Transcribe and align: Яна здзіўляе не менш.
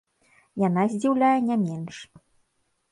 Яна 0.67 0.85
здзіўляе 0.93 1.37
не 1.51 1.57
менш. 1.67 1.95